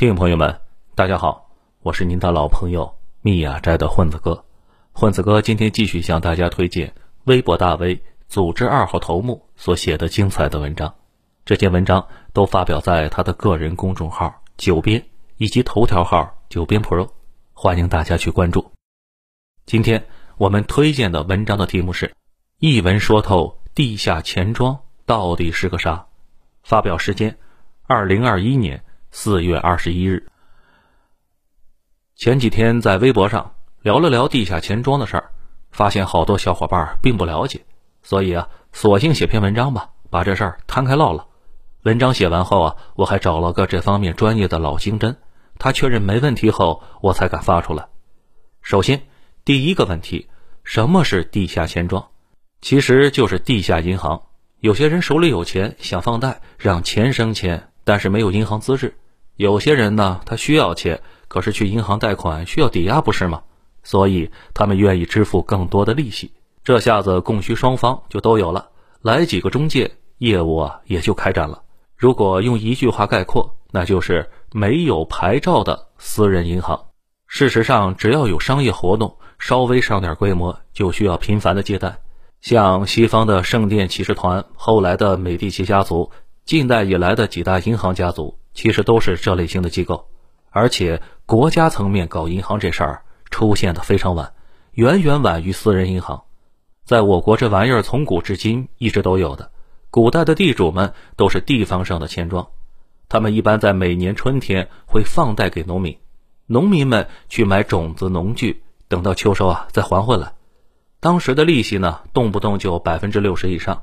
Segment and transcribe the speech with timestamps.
[0.00, 0.58] 听众朋友们，
[0.94, 1.50] 大家好，
[1.82, 4.42] 我是您的老朋友密雅斋的混子哥。
[4.92, 10.94] 混子哥今天继续向大家推荐微博大 V 组织二号头目所写的精彩的文章。
[11.44, 15.04] 这些文章都发表在他的个人公众号“九编”
[15.36, 17.06] 以及头条号“九编 Pro”，
[17.52, 18.72] 欢迎大家去关注。
[19.66, 20.02] 今天
[20.38, 22.10] 我们推荐的文章的题目是
[22.58, 26.06] “一文说透地下钱庄到底是个啥”，
[26.64, 27.36] 发表时间：
[27.86, 28.82] 二零二一年。
[29.12, 30.28] 四月二十一日，
[32.14, 35.32] 前几天在微博上聊了聊地下钱庄的事儿，
[35.72, 37.60] 发现好多小伙伴并不了解，
[38.04, 41.26] 所以啊，索性写篇文章吧，把这事儿摊开唠了。
[41.82, 45.16] 文章写完后啊，我还找了个这方面专业的老经侦，
[45.58, 47.88] 他确认没问题后，我才敢发出来。
[48.62, 49.02] 首先，
[49.44, 50.28] 第一个问题，
[50.62, 52.10] 什么是地下钱庄？
[52.60, 54.22] 其实就是地下银行。
[54.60, 57.66] 有些人手里有钱，想放贷，让钱生钱。
[57.82, 58.94] 但是没有银行资质，
[59.40, 63.40] 有些人呢，他需要钱，可是去银行贷款需要抵押，不是吗？
[63.82, 66.30] 所以他们愿意支付更多的利息，
[66.62, 68.68] 这下子供需双方就都有了，
[69.00, 71.62] 来几个中介，业务啊也就开展了。
[71.96, 76.78] 如果用一句话概括，那就是没有牌照的私人银行。
[77.26, 81.96] 事实上，只要有商业活动，稍微上点规模，就需要频繁的借贷。
[82.42, 86.10] 像西方的圣殿骑士团，后来的美第奇家族。
[86.44, 90.08] 近代以来的几大银行家族，其实都是这类型的机构，
[90.50, 94.32] 而且国家层面搞银行这事儿出现的非常晚，
[94.72, 96.24] 远远晚于私人银行。
[96.84, 99.52] 在我国，这玩意儿从古至今一直都有的。
[99.90, 102.48] 古代的地主们都是地方上的钱庄，
[103.08, 105.96] 他们一般在每年春天会放贷给农民，
[106.46, 110.32] 农民们去买种子、农具，等到秋收啊再还回来。
[110.98, 113.82] 当时的利息呢，动不动就百分之六十以上。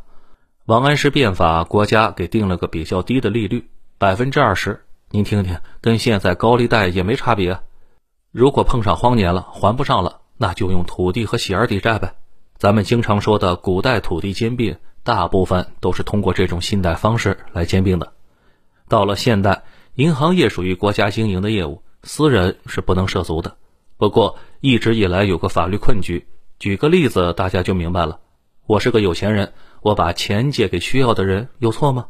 [0.68, 4.84] 王安石变法，国家给定了个比较低的利率，百分之二十。
[5.12, 7.58] 您听听，跟现在高利贷也没差别。
[8.34, 12.16] 如果碰上荒年了，还不上了，那就用土地和喜儿抵债呗。
[12.58, 18.12] 咱们经常说的古代土地兼并，大部分都是通过这种信贷方式来兼并的。
[18.90, 19.64] 到了现代，
[19.96, 23.56] 银行业属于国家经营的业务，私人是不能涉足的。
[23.96, 26.28] 不过一直以来有个法律困局，
[26.60, 28.20] 举个例子，大家就明白了。
[28.66, 29.54] 我是个有钱人。
[29.88, 32.08] 我把钱借给需要的人有错吗？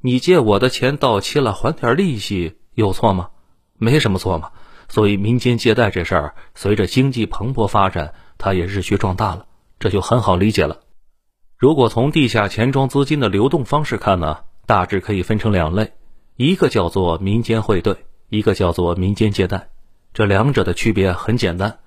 [0.00, 3.30] 你借我的钱到期了，还点利息有错吗？
[3.78, 4.50] 没什么错嘛。
[4.88, 9.46] 所以民间借贷这事儿，随着经济蓬勃发展，它也日趋壮大了，
[9.78, 10.80] 这就很好理解了。
[11.56, 15.92] 如果从地下钱庄资金的流动方式看呢，大致可以分成两类，
[16.34, 17.96] 一个叫做民间汇兑，
[18.28, 19.68] 一个叫做民间借贷。
[20.12, 21.78] 这两者的区别很简单，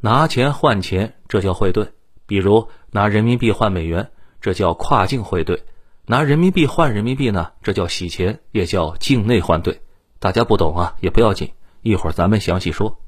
[0.00, 1.88] 拿钱换钱，这叫汇兑，
[2.26, 4.10] 比如拿人民币换美元。
[4.40, 5.62] 这叫跨境汇兑，
[6.06, 9.82] 拿人民币换人民币呢，这叫洗钱，也叫境内换兑。
[10.18, 11.52] 大家不懂啊，也不要紧，
[11.82, 12.98] 一会儿咱们详细说。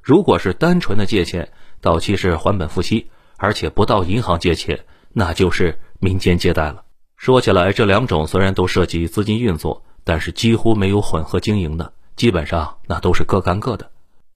[0.00, 6.84] 如果是单纯的借钱，到期是还本付息，而且不到银行借钱，那就是民间借贷了。
[7.16, 13.90] 说起来，这两种虽然都涉及资金运作，但是几乎没有混合经营的，基本上那都是各干各的。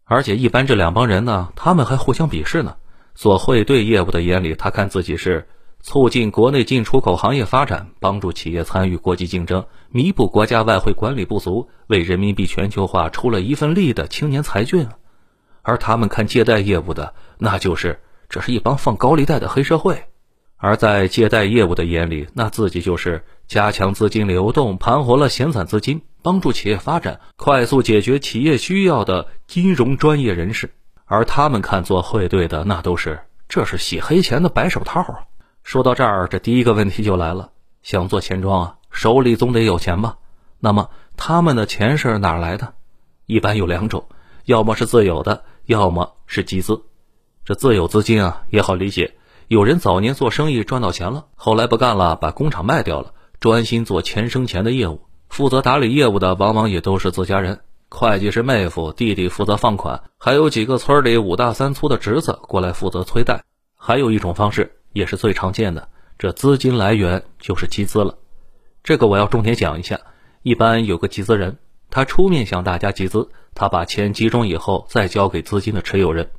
[0.04, 2.74] 而且一般这两帮人呢，他们还互相鄙视呢。
[3.14, 5.46] 做汇兑业务的眼里，他看自己是。
[5.82, 14.86] 促进国内进出口行业发展，帮助企业参与国际竞争，弥补国家外汇管理不足，为人民币全球化出了一份力的青年才俊。
[15.62, 20.04] 而他们看借贷业务的，那就是这是一帮放高利贷的黑社会。
[20.56, 30.74] 而在借贷业务的眼里，那自己就是加强资金流动，盘活了闲散资金，帮助企业发展，快速解决企业需要的金融专业人士。
[31.06, 35.24] 而他们看做汇兑的，那都是这是洗黑钱的白手套啊。
[35.62, 37.50] 说到这儿，这第一个问题就来了：
[37.82, 40.16] 想做钱庄啊，手里总得有钱吧？
[40.58, 42.74] 那么他们的钱是哪来的？
[43.26, 44.04] 一般有两种，
[44.46, 46.82] 要么是自有的，要么是集资。
[47.44, 49.16] 这自有资金啊，也好理解，
[49.48, 55.00] 有人早年做生意赚到钱了，后来不干了，把工厂卖掉了，专心做钱生钱的业务。
[55.28, 63.44] 负责打理业务的往往也都是自家人，会计是妹夫，弟弟负责放款，还有几个村里五大三粗的侄子过来负责催贷。
[63.76, 64.79] 还有一种方式。
[64.92, 65.88] 也是最常见的，
[66.18, 68.16] 这资金来源就是集资了。
[68.82, 70.00] 这个我要重点讲一下。
[70.42, 71.58] 一般有个集资人，
[71.90, 76.30] 他出面向大家集资，他把钱集中以后再交给资金的持有人，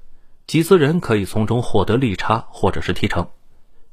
[0.47, 3.27] 集资人可以从中获得利差或者是提成。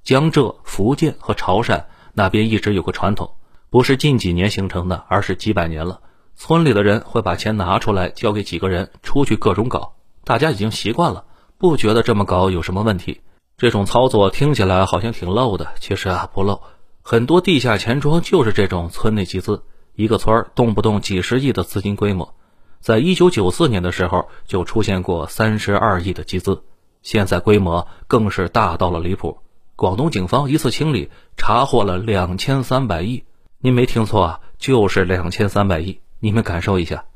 [0.03, 1.85] 江浙、福建和潮汕
[2.15, 3.31] 那边一直有个传统，
[3.69, 6.01] 不是近几年形成的，而是几百年了。
[6.35, 9.93] 村里的人会把钱拿出来交给几个人出去各种搞，
[10.25, 11.25] 大家已经习惯了，
[11.59, 13.21] 不觉得这么搞有什么问题。
[13.59, 16.63] 这种操作听起来好像挺漏的，其实啊不漏。
[17.03, 19.65] 很多地下钱庄就是这种村内集资，
[19.97, 22.37] 一个村儿动不动几十亿的资金规模，
[22.79, 26.63] 在一九九四年的时候就出现过三十二亿的集资，
[27.03, 29.39] 现在规模更是大到了离谱。
[29.75, 33.25] 广东警方一次清理查获了两千三百亿，
[33.59, 35.99] 您没听错啊，就是两千三百亿。
[36.21, 37.07] 你们感受一下，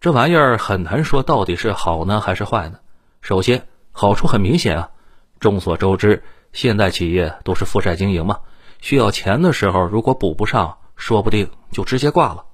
[0.00, 2.78] 这玩意儿很难说到底是好呢还是坏呢。
[3.20, 4.90] 首先，好处很明显啊，
[5.42, 6.22] 众所周知，
[6.52, 8.38] 现代企业都是负债经营嘛，
[8.80, 12.44] 需要钱的时候如果补不上，说不定就直接挂了。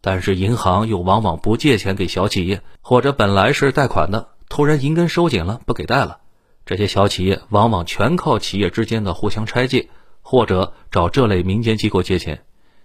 [0.00, 6.18] 但是银行又往往不借钱给小企业，或者本来是贷款的，突然银根收紧了，不给贷了。
[6.66, 9.88] 这些小企业往往全靠企业之间的互相拆借，
[10.20, 12.42] 或者找这类民间机构借钱。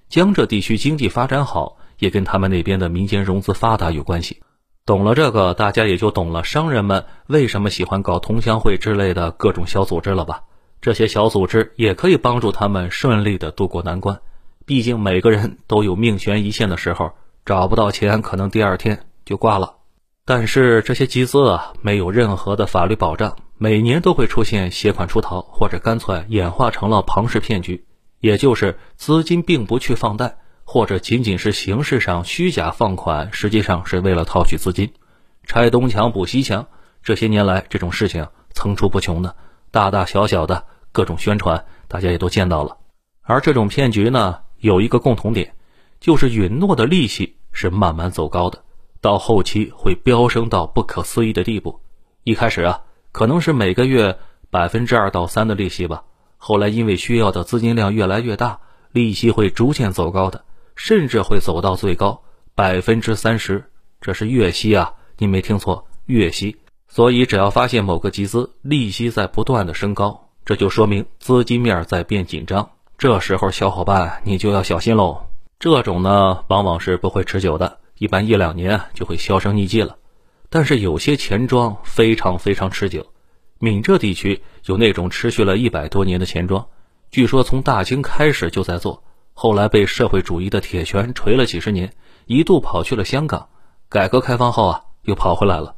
[0.09, 4.41] 江浙地区经济发展好，也跟他们那边的民间融资发达有关系。
[4.89, 10.41] 懂了这个，大家也就懂了商人们为什么喜欢搞同乡会之类的各种小组织了吧？
[10.81, 14.19] 这些小组织也可以帮助他们顺利的度过难关。
[14.65, 17.11] 毕竟每个人都有命悬一线的时候，
[17.45, 19.75] 找不到钱，可能第二天就挂了。
[20.25, 23.35] 但是这些集资啊，没有任何的法律保障。
[23.59, 27.85] 每年都会出现携款出逃，或者干脆演化成了庞氏骗局，
[28.21, 30.37] 也就是资金并不去放贷，
[30.71, 34.93] 或者仅仅是形式上虚假放款，实际上是为了套取资金，
[35.47, 36.67] 拆东墙补西墙。
[37.01, 39.35] 这些年来，这种事情层出不穷的，
[39.71, 42.77] 大大小小的各种宣传，大家也都见到了。
[43.23, 45.55] 而这种骗局呢，有一个共同点，
[45.99, 48.63] 就是允诺的利息是慢慢走高的，
[49.01, 51.79] 到后期会飙升到不可思议的地步。
[52.23, 52.81] 一开始啊。
[53.11, 54.19] 可能是每个月
[54.51, 56.03] 百分之二到三的利息吧。
[56.37, 58.59] 后来因为需要的资金量越来越大，
[58.91, 60.45] 利息会逐渐走高的，
[60.79, 62.23] 甚至会走到最高
[62.55, 63.65] 百分之三十。
[63.99, 66.55] 这是月息啊，你没听错，月息。
[66.87, 72.71] 所以只要发现某个集资利息在不断的升高，这就说明资金面在变紧张。
[72.97, 75.27] 这时候小伙伴你就要小心喽。
[75.59, 79.97] 这种呢，往往是不会持久的，一般一两年就会销声匿迹了。
[80.49, 83.05] 但是有些钱庄非常非常持久，
[83.59, 86.65] 闽浙地区有那种持续了一百多年的钱庄，
[87.11, 89.03] 据说从大清开始就在做，
[89.41, 91.93] 后来被社会主义的铁拳锤了几十年，
[92.25, 93.47] 一度跑去了香港，
[93.87, 95.75] 改革开放后啊又跑回来了。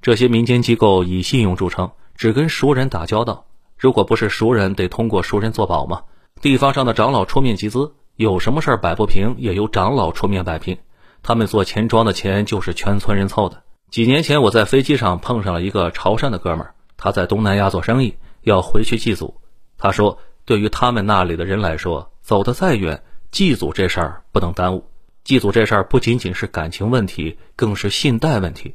[0.00, 3.44] 这些民间机构以信用著称，只跟熟人打交道，
[3.76, 6.00] 如果不是熟人，得通过熟人做保嘛。
[6.40, 10.74] 地方上的长老出面集资，有什么事儿摆不平，也由长老出面摆平。
[11.22, 13.62] 他们做钱庄的钱就是全村人凑的。
[13.90, 18.14] 几年前，我在飞机上碰上了一个潮汕的哥们儿，他在东南亚做生意，
[18.44, 19.34] 要回去祭祖。
[19.76, 24.86] 他说，对于他们那里的人来说，走得再远，祭祖这事儿不能耽误。
[25.24, 28.74] 祭祖这事儿不仅仅是感情问题，更是信贷问题。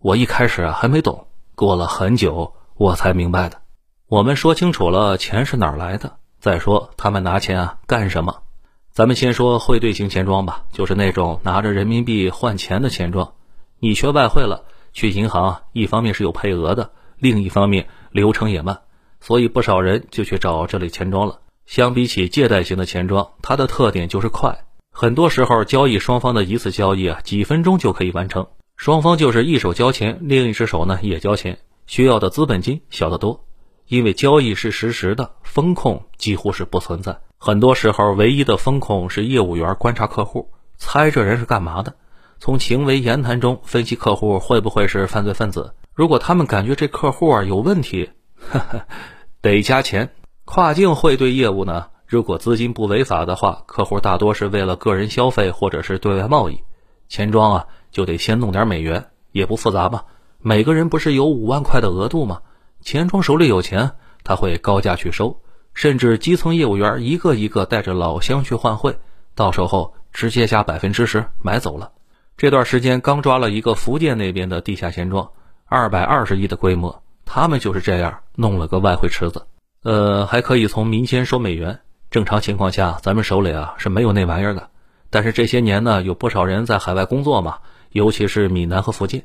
[0.00, 3.62] 我一开始啊还没懂，过了很久我才明白的。
[4.08, 8.42] 我们说清楚了钱是哪儿来的，再说他们拿钱啊干什么？
[8.90, 13.32] 咱们先说汇兑型钱庄吧，就是那种拿着人民币换钱的钱庄。
[13.78, 18.80] 你学外汇了，去银行，一方面是有配额的，另一方面流程也慢，
[19.20, 21.38] 所以不少人就去找这类钱庄了。
[21.68, 28.46] 相比起借贷型的钱庄，它的特点就是快，很多时候交易双方的一次交易啊，几分钟就可以完成，
[28.78, 33.44] 双方就是一手交钱，另一只手呢也交钱，需要的资本金小得多，
[33.86, 41.94] 因为交易是实时的，风控几乎是不存在，很多时候唯一的风控是业务员观察客户，猜这人是干嘛的。
[42.38, 45.74] 从行为言谈中分析客户会不会是犯罪分子。
[45.92, 48.08] 如果他们感觉这客户啊有问题，
[49.42, 50.10] 得加钱。
[50.50, 56.62] 跨境汇兑业务呢，如果资金不违法的话，客户大多是为了个人消费或者是对外贸易。
[57.06, 60.06] 钱庄啊就得先弄点美元，也不复杂吧？
[60.40, 62.40] 每个人不是有五万块的额度吗？
[62.80, 63.90] 钱庄手里有钱，
[64.24, 65.38] 他会高价去收，
[65.74, 68.98] 甚至基层业务员一个一个带着老乡去换汇，
[69.34, 71.92] 到手后直接加百分之十买走了。
[72.38, 75.28] 这段时间刚抓了一个福建那边的地下钱庄，
[75.66, 79.44] 二百二十亿的规模，他们就是这样弄了个外汇池子。
[79.88, 81.80] 呃，还可以从民间收美元。
[82.10, 84.68] 正常情况下，咱们手里啊是没有那玩意儿的。
[85.08, 87.56] 但是这些年呢，有不少人在海外工作嘛，
[87.92, 89.24] 尤其是闽南和福建，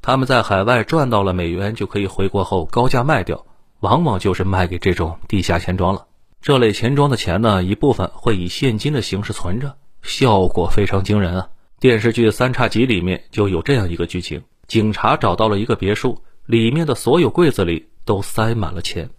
[0.00, 3.44] 他们在海外赚到了美元，就可以回国后高价卖掉，
[3.80, 6.06] 往往就是卖给这种地下钱庄了。
[6.40, 11.48] 这类钱庄的钱呢，一部分会以现金的形式存着，效果非常惊人啊。
[11.80, 16.16] 电视剧《三叉戟》里面就有这样一个剧情：警察找到了一个别墅，
[16.46, 19.10] 里面的所有柜子里都塞满了钱。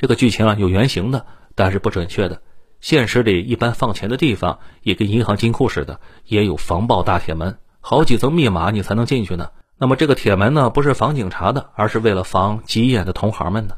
[0.00, 2.40] 这个剧情啊有原型的，但是不准确的。
[2.80, 9.50] 现实里一般放钱的地方也跟银行金库似的，也有防爆大铁门，好几层密码你才能进去呢。
[9.76, 13.76] 那么这个铁门呢，不是防警察的，而是为了防急眼的同行们的。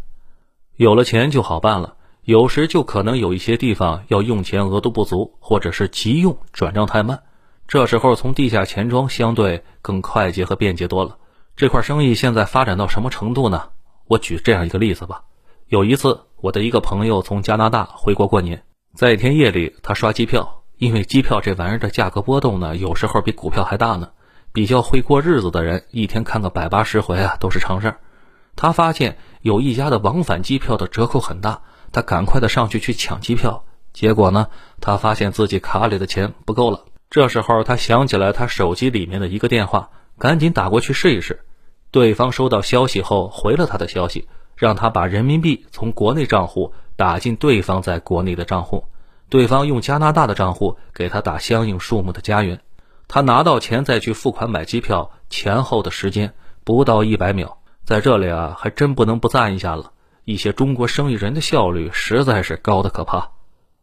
[0.77, 7.21] 有了钱就好办了，有时就可能有一些地方要用钱额度不足，或者是急用转账太慢。
[7.67, 11.17] 这时候从地下钱庄相对更快捷和便捷多了。
[11.57, 13.71] 这块生意现在发展到什么程度呢？
[14.07, 15.23] 我举这样一个例子吧。
[15.73, 18.63] 有一次，我的一个朋友从加拿大回国过年，
[18.95, 24.11] 在一天夜里，他刷机票，因为机票这玩意儿的价格波动呢，有时候比股票还大呢。
[24.53, 28.01] 比较会过日子的人，一天看个百八十回啊，都是常事儿。
[28.55, 33.65] 他发现有一家的往返机票的折扣很大，他赶快的上去去抢机票，
[33.95, 34.49] 结果呢，
[34.79, 36.85] 他发现自己卡里的钱不够了。
[37.09, 39.89] 这时候他想起来他手机里面的一个电话，
[40.19, 41.41] 赶紧打过去试一试。
[41.91, 44.29] 对方收到消息后回了他的消息。
[44.63, 48.85] 让他把人民币从国内账户打进对方在国内的账户，
[49.29, 52.61] 对方用加拿大的账户给他打相应数目的加元，
[53.09, 57.59] 他拿到钱再去付款买机票，前后的时间不到一百秒。
[57.85, 59.91] 在这里啊，还真不能不赞一下了，
[60.25, 63.31] 一些中国生意人的效率实在是高的可怕。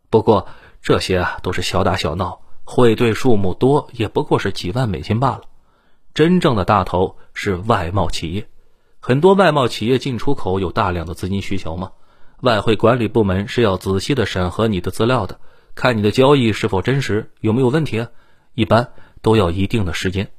[0.10, 0.48] 不过
[0.82, 5.42] 这些啊都是小打小闹，汇兑数目多也不过是几万美金罢了，
[6.14, 8.48] 真正的大头是外贸企业。
[9.10, 11.94] 很多外贸企业进出口有大量的资金需求吗，
[12.42, 15.40] 外汇管理部门是要仔细的审核你的资料的，
[15.74, 18.10] 看你的交易是否真实，有没有问题啊？
[18.54, 18.90] 一般
[19.24, 20.30] 都要一定的时间。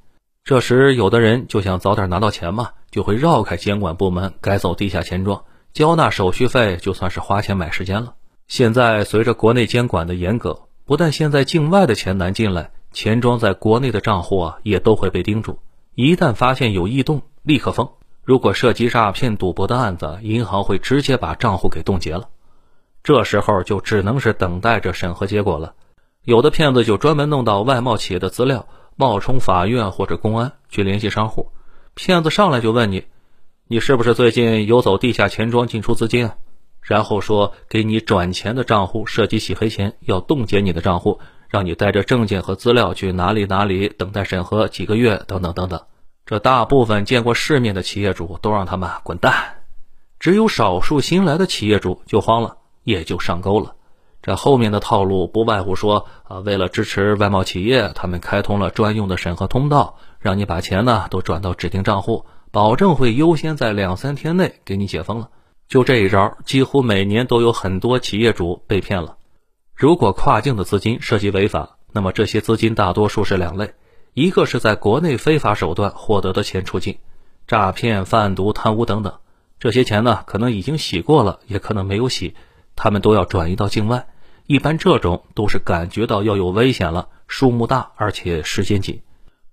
[0.45, 8.15] 这时，有的人就想早点拿到钱嘛，就会绕开监管部门，改走地下钱庄，交纳手续费，就算是花钱买时间了。
[8.47, 15.59] 现在随着国内监管的严格，不但现在境外的钱难进来，钱庄在国内的账户啊也都会被盯住，
[15.97, 17.91] 一旦发现有异动，立刻封。
[18.31, 22.29] 如果涉及诈骗、赌博的案子，银行会直接把账户给冻结了。
[23.03, 25.75] 这时候就只能是等待着审核结果了。
[26.23, 31.49] 有的骗子就专门弄到外贸企业的资料，冒充法院或者公安去联系商户。
[31.95, 33.07] 骗子上来就问你
[33.67, 36.31] ：“你是不是最近有走地下钱庄进出资金？”
[36.83, 41.19] 然后说给你转钱的账户涉及洗黑钱，要冻结你的账户，
[41.49, 45.83] 让你带着证件和资料去哪里哪里等待审核几个月，等等等等。
[46.31, 49.65] 这大部分见过世面的企业主都让他们滚蛋，
[50.21, 53.75] 只有少数新来的企业主就慌了，也就上钩了。
[54.23, 65.31] 这后面的套路不外乎说啊，为了支持外贸企业，他们开通了专用的审核通道，让你把钱呢都转到指定账户，保证会优先在两三天内给你解封了。
[65.67, 69.17] 就这一招，几乎每年都有很多企业主被骗了。
[69.75, 73.73] 如果跨境的资金涉及违法，那么这些资金大多数是两类。
[74.21, 76.99] 一个是在国内非法手段获得的钱出境，
[77.47, 79.15] 诈骗、贩毒、贪污等等，
[79.59, 82.35] 这些钱呢可能已经洗过了，也可能没有洗，
[82.77, 84.09] 他们都要转移到境外。
[84.45, 89.01] 一般这种都是感觉到要有危险了，数目大而且时间紧。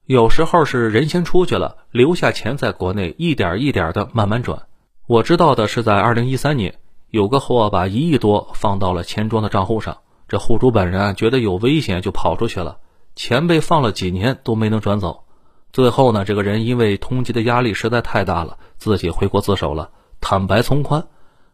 [0.05, 4.63] 有时候是人先出去了，留下钱在国内，一点一点的慢慢转。
[5.07, 6.75] 我知道的是，在二零一三年，
[7.09, 12.79] 有个货把一亿多放到了钱庄的账户上，这户主本人觉得有危险就跑出去了。
[13.17, 15.23] 钱被放了几年都没能转走，
[15.73, 19.89] 最后呢，这个人因为通缉的压力实在太大了，自己回国自首了，
[20.21, 21.07] 坦白从宽。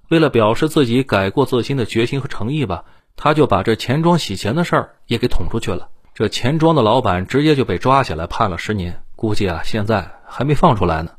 [0.09, 2.83] 为了表示自己改过自新的决心和诚意吧，
[3.15, 5.87] 他就把这钱庄洗钱的事儿也给捅出去了。
[6.13, 11.11] 这钱庄的老板直接就被抓起来判了十年，估计啊现在还没放出来呢。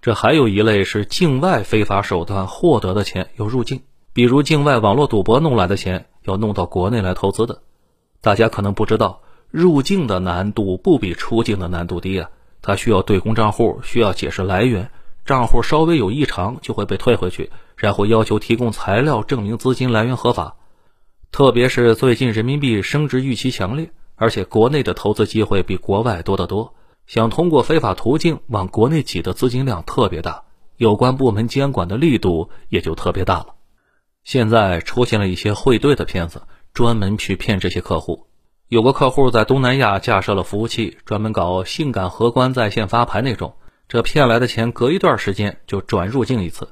[0.00, 3.82] 这还有一类是境外非法手段获得的钱要入境，
[4.14, 7.60] 比如境外网络赌博弄来的钱要弄到国内来投资的。
[8.22, 9.20] 大家可能不知道。
[9.52, 12.30] 入境的难度不比出境的难度低啊！
[12.62, 14.90] 他需要对公账户，需要解释来源，
[15.26, 20.56] 账户稍微有异常就会被退回去，然后要求提供材料证明资金来源合法。
[21.30, 26.72] 特别是最近人民币升值预期强烈，而且国内的投资机会比国外多得多，
[27.06, 30.44] 想通过非法途径往国内挤的资金量特别大，
[30.78, 33.48] 有关部门监管的力度也就特别大了。
[34.24, 36.40] 现在出现了一些汇兑的骗子，
[36.72, 38.28] 专门去骗这些客户。
[38.72, 43.54] 有个客户在东南亚架设了服务器，专门搞性感荷官在线发牌那种。
[43.86, 46.70] 这骗来的钱隔一段时间就转入境一次。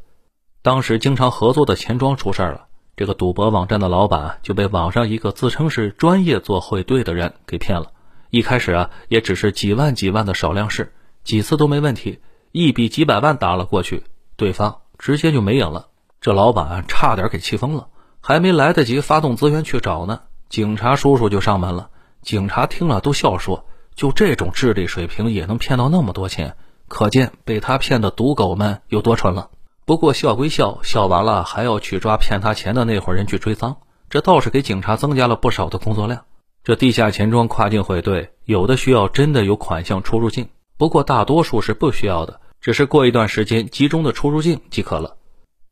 [0.62, 7.92] 当时经常合作的钱庄出事了，这个赌博网站的老板就被网上一个自称是专业做汇兑的人给骗了。
[8.30, 14.04] 一开始啊，也只是几万几万的少量事，几次都没问题，一笔几百万打了过去，
[14.36, 15.88] 对方直接就没影了。
[16.22, 17.88] 这老板差点给气疯了，
[18.22, 20.22] 还没来得及发动资源去找呢。
[20.50, 21.90] 警察叔叔就上门了，
[22.22, 23.64] 警察听了都笑说
[23.94, 26.56] ：“就这种智力水平也能骗到那么多钱，
[26.88, 29.48] 可见被他骗的赌狗们有多蠢了。”
[29.86, 33.76] 不过笑归笑，笑完了还要去抓骗他钱的那伙人去追赃，
[34.08, 36.24] 这倒是给警察增加了不少的工作量。
[36.64, 45.16] 这地下钱庄跨境汇兑，有的需要真的有款项出入境，不过大多数是不需要的，只是过一段时间集中的出入境即可了。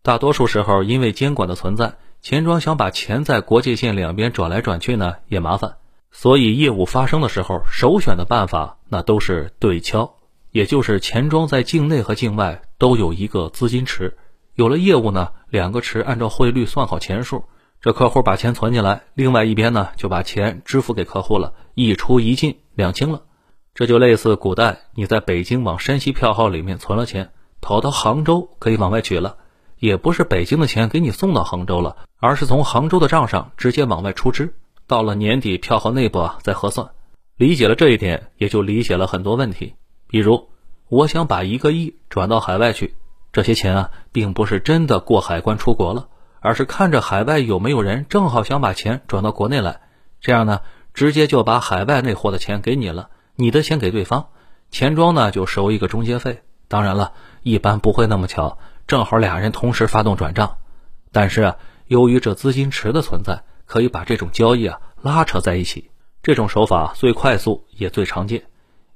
[0.04, 1.96] 大多数时候，因为监管的存在。
[2.20, 5.76] 钱庄想把钱在国界线两边转来转去呢，也麻烦。
[6.10, 10.16] 所以业务发生的时候，首选的办法那都是对敲，
[10.50, 14.16] 也就是钱庄在境内和境外都有一个资金池。
[14.54, 17.44] 有了业务呢，两个池按照汇率算好钱数，
[17.80, 23.22] 这客户把钱存进来，另外一边呢就把钱支付给客户了，一出一进两清了。
[23.74, 29.36] 这就类似古代你在北京往山西票号里面存了钱，跑到杭州可以往外取了，
[29.78, 34.54] 也不是北京的钱给你送到杭州了，而是从杭州的账上直接往外出支。
[34.86, 36.88] 到了年底票号内部啊再核算。
[37.36, 39.74] 理解了这一点，也就理解了很多问题。
[40.08, 40.48] 比如，
[40.88, 42.94] 我想把一个亿转到海外去。
[43.30, 46.08] 这些钱啊，并不是真的过海关出国了，
[46.40, 49.82] 而是看着海外有没有人正好想把钱转到国内来，
[50.20, 50.62] 这样呢，
[50.94, 54.28] 直接就把海外那货的钱给你了，你的钱给对方，
[54.70, 56.42] 钱庄呢就收一个中介费。
[56.66, 60.56] 当然了，一般不会那么巧，正好俩人同时发动转账。
[61.12, 65.90] 但是啊，由于这资金池的存在，可以把这种交易啊拉扯在一起。
[66.24, 68.42] 这种手法最快速也最常见。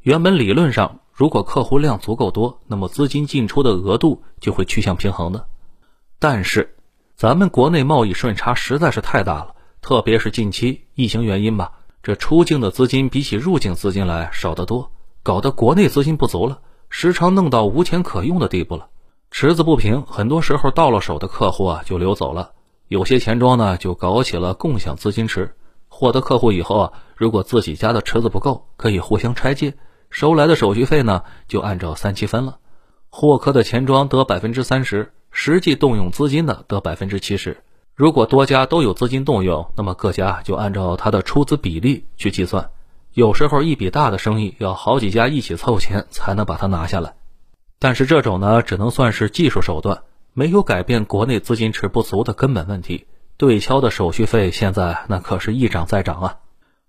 [0.00, 0.98] 原本理论上。
[1.14, 5.46] 如果客户量足够多，那么资金进出的额度就会趋向平衡的。
[6.18, 6.74] 但是，
[7.14, 11.72] 咱们国内贸易顺差实在是太大了，特别是近期疫情原因吧，
[12.02, 14.90] 这出境的资金比起入境资金来少得多，
[15.22, 18.88] 搞得国内资金不足了，时常弄到无钱可用的地步了。
[19.34, 22.52] 池子不平，很多时候到了手的客户啊就流走了。
[22.88, 25.54] 有些钱庄呢就搞起了共享资金池，
[25.88, 29.72] 获得客户以后啊，如果自己家的池子不够，可以互相拆借。
[30.10, 32.58] 收来的手续费呢，就按照三七分了。
[33.08, 37.64] 获客的钱庄得百分之三十，实际动用资金的得百分之七十。
[37.94, 42.68] 如果多家都有资金动用，那么各家就按照他的出资比例去计算。
[43.14, 47.14] 有时候一笔大的生意要好几家一起凑钱才能把它拿下来。
[47.82, 53.08] 但是这种呢，只能算是技术手段，没有改变国内资金池不足的根本问题。
[53.36, 56.36] 对敲的手续费现在那可是一涨再涨啊！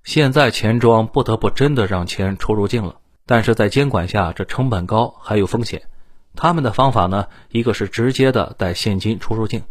[0.04, 2.98] 现在钱庄不得不真的让钱出入境了。
[3.26, 5.82] 但是在监管下，这成本高，还有风险。
[6.36, 9.64] 他们的方法呢，一个是直接的带现金出入境，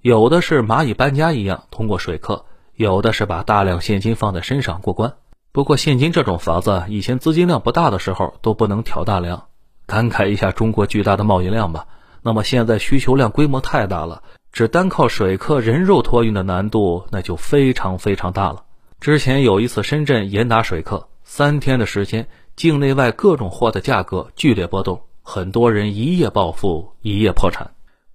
[0.00, 5.12] 有的是蚂蚁搬家一样通过水客，有的是把大量现金放在身上过关。
[5.52, 9.48] 不过现金这种法子，以前资金量不大的时候都不能挑大梁。
[9.90, 11.84] 感慨一下中国巨大的贸易量吧。
[12.22, 14.22] 那么现在需求量规模太大了，
[14.52, 18.62] 只单靠水客人肉托运的难度那就非常非常大了。
[19.00, 22.28] 之前有一次深圳严打水客，三天的时间。
[22.56, 27.70] 境内外各种货的价格剧烈波动，很多人一夜暴富，一夜破产。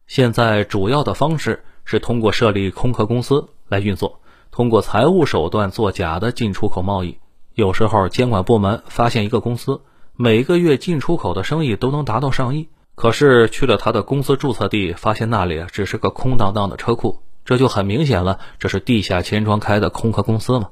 [0.06, 4.20] 现在主要的方式是通过设立空壳公司来运作，
[4.52, 7.18] 通过财务手段做假的进出口贸易。
[7.56, 9.82] 有时候监管部门发现一个公司
[10.18, 20.70] 每个月进出口的生意都能达到上亿，可是去了他的公司注册地，发现那里只是个空荡荡的车库，这就很明显了，这是地下钱庄开的空壳公司嘛。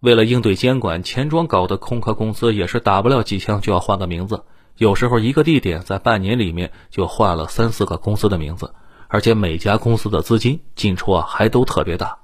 [0.00, 4.42] 为了应对监管，钱庄搞的空壳公司也是打不了几枪就要换个名字，
[4.76, 8.74] 有时候一个地点在半年里面就换了三四个公司的名字，
[9.06, 12.18] 而且每家公司的资金进出啊还都特别大。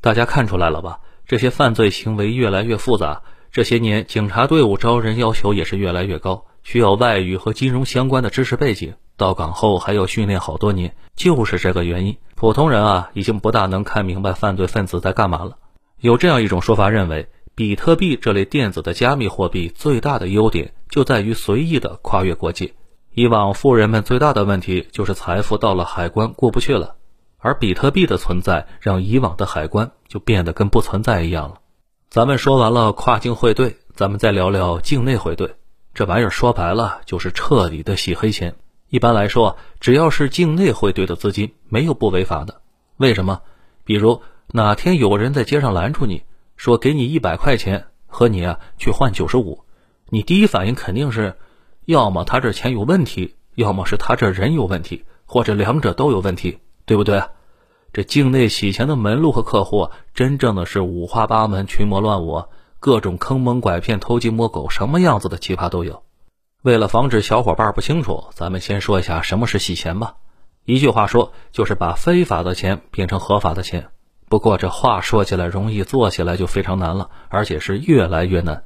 [0.00, 1.00] 大家看出来了吧？
[1.26, 3.20] 这些犯罪行为越来越复杂。
[3.52, 12.16] 这些年，警察队伍招人要求也是越来越高，需要外语和金融相关的知识背景，到岗后还要训练好多年，就是这个原因。
[12.34, 15.58] 普通人啊，已经不大能看明白犯罪分子在干嘛了。
[16.00, 22.72] 有这样一种说法，认为比特币这类电子的加密货币最大的优点就在于随意的跨越国界。
[23.12, 26.94] 以往富人们最大的问题就是财富到了海关过不去了，
[27.36, 31.56] 而比特币的存在让以往的海关就变得跟不存在一样了。
[32.12, 35.54] 咱们说完了跨境汇兑，咱们再聊聊境内汇兑。
[35.94, 38.54] 这玩意儿说白了就是彻底的洗黑钱。
[38.90, 42.60] 一般来说，只要是境内汇兑的资金，没有不违法的。
[42.98, 43.40] 为什么？
[43.84, 44.20] 比如。
[44.48, 46.24] 哪天有人在街上拦住你，
[46.58, 49.64] 说给你一百块钱和你啊去换九十五，
[50.10, 51.34] 你第一反应肯定是，
[51.86, 57.22] 要么他这钱有问题，要么是他这人有问题，或者两者都有问题，对不对？
[57.92, 62.44] 这境内洗钱的门路和客户，真正的是五花八门、群魔乱舞，
[62.80, 66.02] 各种坑蒙拐骗、偷鸡摸狗，什么样子的奇葩都有。
[66.62, 70.14] 为了防止小伙伴不清楚，咱们先说一下什么是洗钱吧。
[70.64, 73.88] 一句话说，就是把非法的钱变成合法的钱。
[74.28, 78.64] 不过这话说起来容易，做起来就非常难了，而且是越来越难。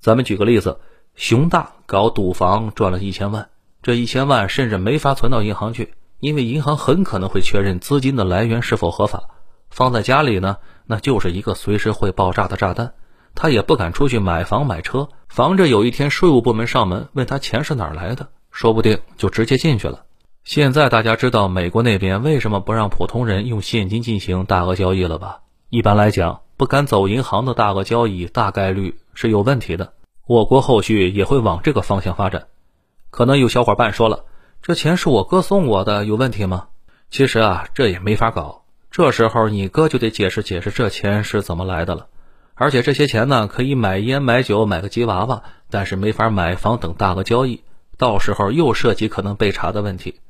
[0.00, 0.80] 咱们举个例子，
[1.14, 3.50] 熊大搞赌房赚了一千万，
[3.82, 9.24] 这一千万甚至没法存到银行去，因为银行很可能会确认资金的来源是否合法。
[9.70, 12.92] 放在家里呢，那就是一个随时会爆炸的炸弹。
[13.34, 20.04] 他也不敢出去买房买车，防着有一天税务部门上门问他钱是哪儿来的，说不定就直接进去了。
[20.44, 25.40] 现在大家知道美国那边为什么不让普通人用现金进行大额交易了吧？
[25.70, 29.92] 一般来讲，不敢走银行的大额交易，大概率是有问题的。
[30.28, 32.46] 我国后续也会往这个方向发展。
[33.10, 34.24] 可能有小伙伴说了，
[34.62, 36.68] 这钱是我哥送我的，有问题吗？
[37.10, 38.62] 其实啊，这也没法搞。
[38.92, 42.06] 这时候你哥就得解释解释这钱是怎么来的了。
[42.54, 47.64] 而且这些钱呢，可以买烟、买酒、买个吉娃娃，但是没法买房等大额交易。
[47.98, 50.20] 到时候又涉及可能被查的问题。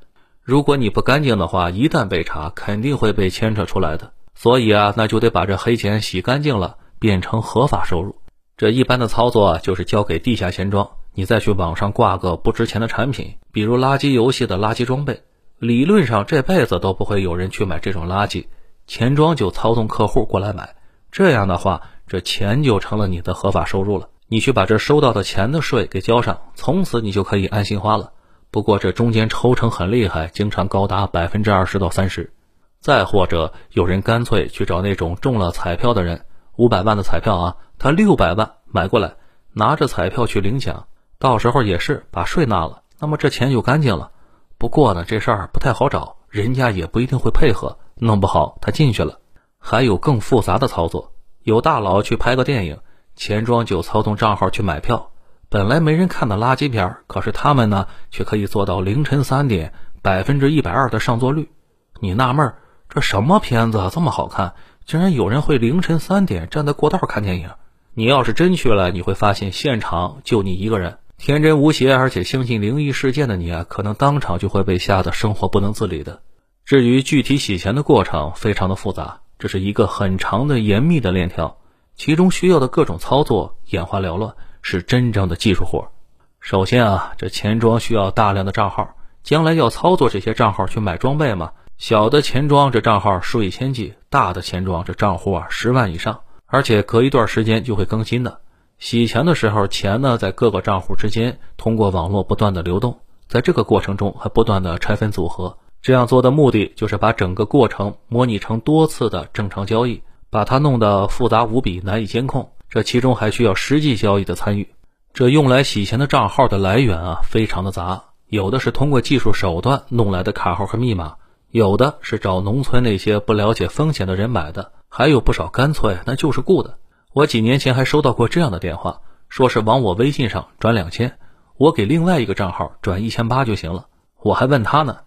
[0.43, 4.15] 如果你不干净的话，一旦被查，肯定会被牵扯出来的。
[4.35, 8.17] 所以啊，那就得把这黑钱洗干净了，变成合法收入。
[8.57, 15.23] 这一般的操作就是交给地下钱庄，你再去网上挂个不值钱的产品，比如垃圾游戏的垃圾装备。
[15.59, 18.47] 理论上这辈子都不会有人去买这种垃圾，
[18.87, 20.75] 钱庄就操纵客户过来买。
[21.11, 24.09] 这样的话，这钱就成了你的合法收入了。
[24.27, 28.13] 你去把这收到的钱的税给交上，从此你就可以安心花了。
[28.51, 32.33] 不过这中间抽成很厉害，经常高达百分之二十到三十。
[32.81, 36.25] 再或者有人干脆去找那种中了彩票的人，
[36.57, 39.15] 五百万的彩票啊，他六百万买过来，
[39.53, 40.87] 拿着彩票去领奖，
[41.23, 44.11] 到时候也是把税纳了，那么这钱就干净了。
[44.59, 49.21] 不过呢，这事儿不太好找，人家也不一定会配合，弄不好他进去了。
[49.57, 51.13] 还有更复杂的操作，
[51.45, 52.79] 有大佬去拍个电影，
[53.15, 55.13] 钱庄就操纵账号去买票。
[55.49, 61.53] 本来没人看的垃圾片，可是他们呢却可以做到凌晨三点百分之一百二的上座率。
[62.01, 62.53] 你纳闷
[62.89, 64.55] 这什么片子这么好看，
[64.85, 67.49] 竟然有人会凌晨三点站在过道看电影？
[67.95, 76.21] 你要是真去了，你会发现现场就你一个人，天真无邪而且相信灵异事件的你啊，可能当场就会被吓得生活不能自理的。
[76.65, 81.59] 至于具体洗钱的过程，非常的复杂，这是一个很长的严密的链条，
[81.95, 84.35] 其中需要的各种操作眼花缭乱。
[84.63, 85.93] 是真正的技术活。
[86.41, 91.53] 首先啊，这钱庄需要大量的账号，将来要操作这些账号去买装备嘛。
[91.79, 98.41] 小的钱庄这账号数以千计，大的钱庄这账户啊十万以上，而且隔一段时间就会更新的。
[98.83, 105.57] 洗钱的时候，钱呢在各个账户之间通过网络不断的流动，在这个过程中还不断的拆分组合。
[105.81, 112.51] 这样做的目的就是把整个过程模拟成多次的正常交易，把它弄得复杂无比，难以监控。
[112.69, 114.69] 这其中还需要实际交易的参与，
[115.15, 121.15] 这用来洗钱的账号的来源啊，非常的杂，有的是通过技术手段弄来的卡号和密码，
[121.53, 126.79] 有的是找农村那些不了解风险的人买的，还有不少干脆那就是雇的。
[127.13, 131.19] 我几年前还收到过这样的电话，说是往我微信上转两千，
[131.57, 133.87] 我给另外一个账号转一千八就行了。
[134.21, 134.99] 我还问他呢，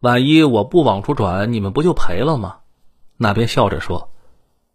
[0.00, 2.58] 万一我不往出转，你们不就赔了吗？
[3.16, 4.10] 那边笑着说，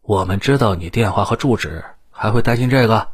[0.01, 1.83] 我们知道你电话和住址。
[2.15, 3.07] 还会担心这个？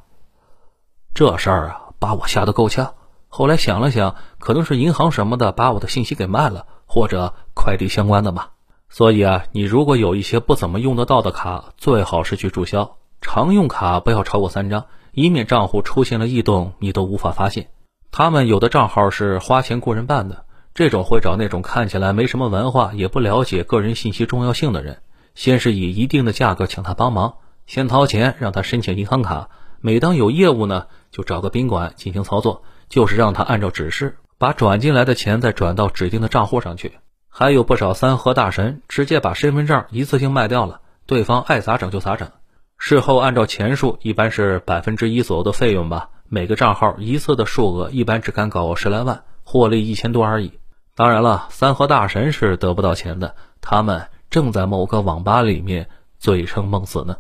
[1.14, 2.94] 这事儿啊，把我吓得够呛。
[3.30, 8.52] 后来想了想，可能是银行什么的把我的信息给卖了，或者快递相关的吧。
[8.90, 12.98] 所以啊，你如果有一些不怎么用得到的卡，最好是去注销。
[13.22, 17.70] 常用卡不要超过三张，以免账户出现了异动，你都无法发现。
[18.12, 25.02] 他们有的账号是花钱雇人办的，这种会找那种看起来没什么文化，也不了解个人信息重要性的人，
[25.36, 27.36] 先是以一定的价格请他帮忙。
[27.68, 36.94] 先掏钱让他申请银行卡，每当有业务呢，就找个宾馆进行操作，就是让他按照指示把转进来的钱再转到指定的账户上去。
[37.28, 42.32] 还有不少三和大神直接把身份证一次性卖掉了，对方爱咋整就咋整。
[42.82, 46.10] 事后按照钱数，一般是百分之一左右的费用吧。
[46.30, 50.54] 每个账号一次的数额一般只敢搞十来万，获利一千多而已。
[50.96, 55.90] 当然了，三和大神是得不到钱的，他们正在某个网吧里面
[56.20, 57.18] 醉生梦死呢。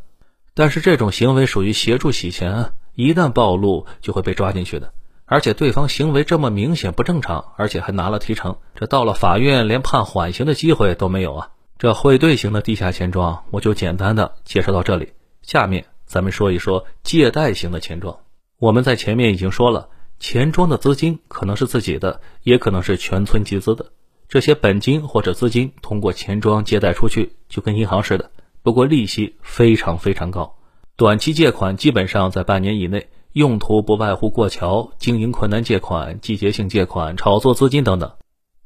[0.54, 4.94] 但是这种行为属于协助洗钱，一旦暴露就会被抓进去的。
[5.26, 11.50] 而且对方行为这么明显不正常，而且还拿了提成，这到了法院连判缓刑的机会都没有啊！
[11.78, 15.10] 这汇兑型的地下钱庄，我就简单的介绍到这里。
[15.42, 18.18] 下面咱们说一说借贷型的钱庄。
[18.58, 23.86] 我们在前面已经说了，钱庄的资金可能是自己的，也可能是全村集资的。
[24.28, 28.30] 这些本金或者资金通过钱庄借贷出去，就跟银行似的。
[28.62, 30.58] 不过利息非常非常高，
[30.98, 38.12] 短期借款基本上在半年以内，用途不外乎过桥、经营困难借款、季节性借款、炒作资金等等。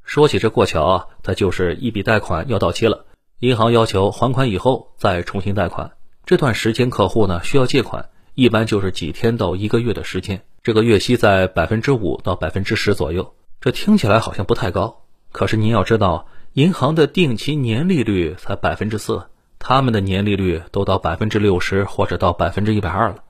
[0.03, 3.05] 说起这过桥啊，它就是一笔贷款要到期了，
[3.39, 5.91] 银行要求还款以后再重新贷款。
[6.25, 13.33] 这段时间客户呢需要借款，一般就是几天到一个月的时间，这个月息在百分之五到百分之十左右。
[13.59, 15.01] 这听起来好像不太高，
[15.33, 19.23] 可是您要知道，银行的定期年利率才百分之四。
[19.59, 23.23] 他们的年利率都到百分之六十或者到百分之一百二了，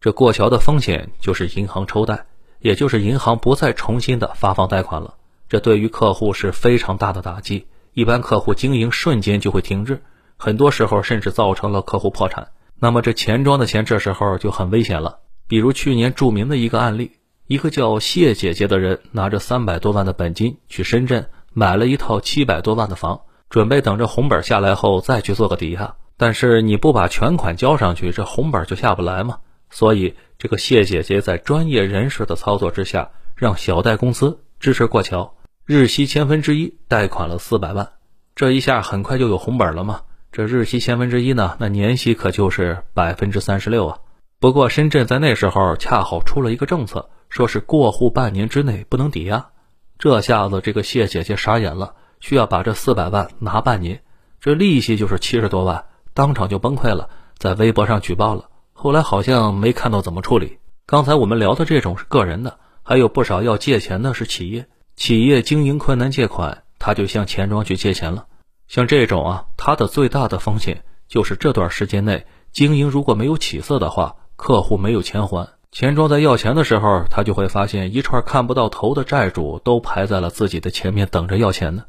[0.00, 2.26] 这过桥的风险就是银行抽贷，
[2.58, 5.14] 也就是银行不再重新的发放贷款了。
[5.48, 10.02] 这对于客户是非常大的打击，一般客户经营瞬间就会停滞，
[10.42, 12.48] 很多时候甚至造成了客户破产。
[12.78, 15.18] 那么这钱庄的钱这时候就很危险了。
[15.46, 17.12] 比如去年著名的一个案例，
[17.46, 25.94] 一个叫谢姐姐的人拿着三百多万的本金去深圳买了一套七百多万的房，准备等着红本下来后再去做个抵押。
[26.16, 29.40] 但是你不把全款交上去，这红本就下不来嘛。
[29.68, 35.34] 所以这个谢姐姐在专业人士的操作之下，让小贷公司支持过桥，
[35.66, 37.90] 日息千分之一贷款了四百万。
[38.34, 40.00] 这一下很快就有红本了嘛？
[40.32, 43.98] 这日息千分之一呢，那年息可就是百分之三十六啊。
[44.38, 49.50] 不过深圳在那时候恰好出了一个政策，说是过户半年之内不能抵押。
[49.98, 54.02] 这下子这个谢姐姐傻眼了，需要把这四百万拿半年，
[54.40, 58.48] 这利息就是七十多万，当场就崩溃了，在微博上举报了。
[58.72, 60.58] 后来好像没看到怎么处理。
[60.86, 68.26] 刚才我们聊的这种是个人的，还有不少要借钱的是企业，企业经营困难借款，他就向钱庄去借钱了。
[68.70, 74.14] 像这种啊，它的最大的风险就是这段时间内经营如果没有起色的话。
[74.36, 81.84] 客户没有钱还，钱庄在要钱的时候，他就会发现一串看不到头的债主都排在了自己的前面等着要钱呢。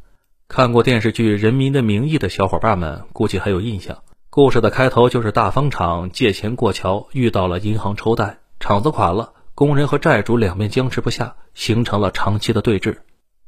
[0.49, 3.99] 看过电视剧《人民的名义》的小伙伴们估计还有印象。
[4.29, 12.97] 故事的开头就是大风厂借钱过桥，遇到了银行抽贷，厂子垮了，工人和债主两面僵持不下，形成了长期的对峙。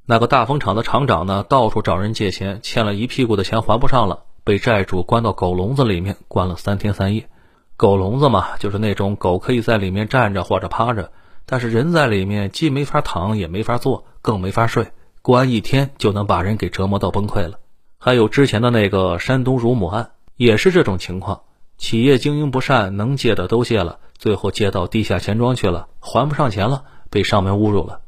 [0.06, 7.30] 那个大风厂的厂长呢，到处找人借钱，欠了一屁股的钱还不上了，被债主关到狗笼子里面关了三天三夜。
[7.78, 11.12] 狗笼子嘛，就是那种狗可以在里面站着或者趴着，
[11.46, 17.60] 但是人在里面既没法躺也没法坐，更没法睡，关一天就能把人给折磨到崩溃了。
[17.98, 21.44] 还有之前的那个山东乳母案，也是这种情况，
[21.78, 28.02] 企业经营不善，能借的都借了，最后借到地下钱庄去了，还不上钱了，被上门侮辱了。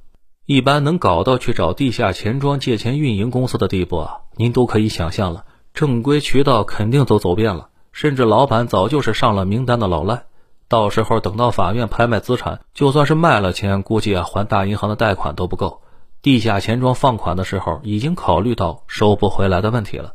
[0.47, 7.69] 一般能搞到去找地下钱庄借钱运营公司的地步啊，您都可以想象了，正规渠道肯定都走遍了。
[7.91, 10.25] 甚至老板早就是上了名单的老赖，
[10.67, 15.81] 到时候等到法院拍卖资产，就算是卖了钱，估计啊还大银行的贷款都不够。
[16.21, 20.13] 地下钱庄放款的时候，已经考虑到收不回来的问题了。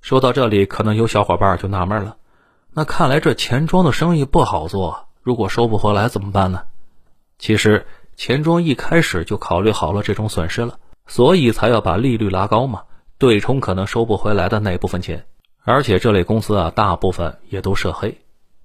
[0.00, 2.16] 说到这里，可能有小伙伴就纳闷了，
[2.72, 6.62] 那看来这钱庄的生意不好做，如果收不回来怎么办呢？
[7.38, 7.86] 其实
[8.18, 12.82] 钱庄一开始就考虑好了这种损失了，所以才要把利率拉高嘛，
[13.16, 15.24] 对冲可能收不回来的那部分钱。
[15.62, 18.18] 而且这类公司啊，大部分也都涉黑，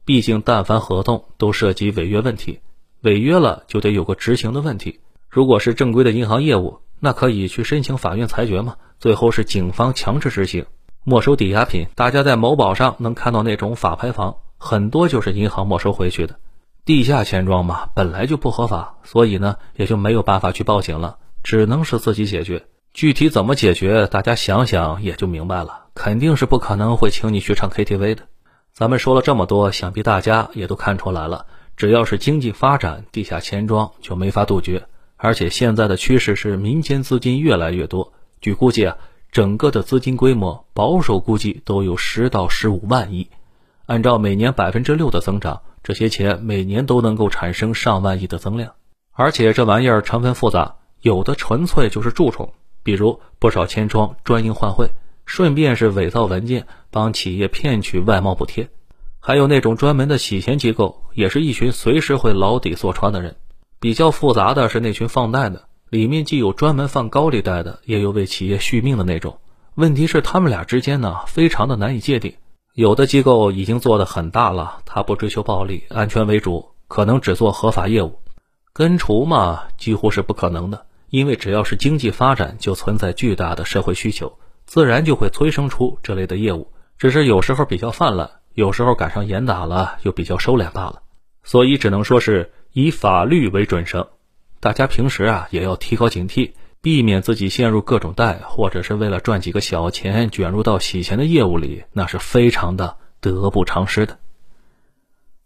[0.06, 2.62] 毕竟但凡合同都涉及违约问题，
[3.02, 5.02] 违约了就得有个执行的问题。
[5.30, 10.66] 如果是正规的银行业务，那可以去申请法院裁决嘛，最后是警方强制执行，
[11.04, 11.86] 没收抵押品。
[11.94, 16.38] 大家在某宝上能看到那种法拍房，很多就是银行没收回去的。
[16.86, 22.66] 地下钱庄嘛，本来就不合法，所以呢，也就没有办法去报警了，只能是自己解决。
[22.94, 25.86] 具体怎么解决，大家想想也就明白了。
[25.96, 28.24] 肯定是不可能会请你去唱 KTV 的。
[28.74, 31.46] 咱们说了这么多，想必大家也都看出来了。
[31.78, 34.86] 只要是经济发展，地下钱庄就没法杜绝。
[35.16, 38.12] 而且现在的趋势是民间资金越来越多。
[38.42, 38.98] 据估计啊，
[39.32, 43.30] 整个的资金规模保守估计都有十到十五万亿。
[43.86, 48.74] 按照每年百分之六的增长，这些钱每年都能够产生上万亿的增量。
[49.12, 52.54] 而且这玩意儿成分复杂，有的纯粹就是蛀虫。
[52.82, 54.90] 比如不少钱庄专营换汇，
[55.26, 58.66] 顺便是伪造文件，帮企业骗取外贸补贴；
[59.20, 63.36] 还有那种专门的洗钱机构，也是一群随时会牢底坐穿的人。
[63.80, 69.38] 比较复杂的是那群放贷的，里面既有专门放高利贷的，也有为企业续命的那种。
[69.76, 72.34] 问题是他们俩之间呢，非常的难以界定。
[72.74, 78.18] 有的机构已经做得很大了，他不追求暴利，安全为主，可能只做合法业务。
[78.74, 80.88] 根除嘛，几乎是不可能的。
[81.12, 86.72] 因为只要是经济发展，就存在巨大的社会需求，自然就会催生出这类的业务。
[86.98, 91.04] 只是有时候比较泛滥，有时候赶上严打了又比较收敛罢了。
[91.44, 94.08] 所以只能说是以法律为准绳。
[94.60, 96.54] 大家平时啊也要提高警惕，
[96.84, 104.20] 避免自己陷入各种贷，或者是为了赚几个小钱卷入到洗钱的业务里，那是非常的得不偿失的。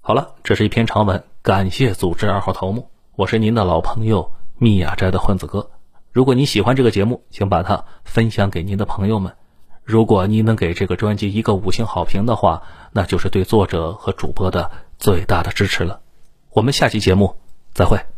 [0.02, 4.32] 好了，这是一篇长文，感谢组织二号头目，我是您的老朋友。
[4.58, 5.70] 密雅斋的混子哥，
[6.12, 9.36] 如果你喜欢这个节目，请把它分享给您的朋友们。
[9.84, 16.02] 如果您能给这个专辑一个五星好评的话，那就是对作者和主播的最大的支持了。
[16.50, 17.36] 我们下期节目
[17.76, 18.17] 再会。